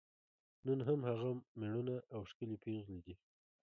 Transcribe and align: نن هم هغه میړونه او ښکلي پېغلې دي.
نن 0.65 0.79
هم 0.87 0.99
هغه 1.09 1.29
میړونه 1.59 1.95
او 2.13 2.21
ښکلي 2.29 2.57
پېغلې 2.63 2.99
دي. 3.05 3.15